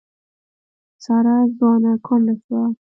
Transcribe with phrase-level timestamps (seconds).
[1.03, 2.61] ساره ځوانه کونډه شوه.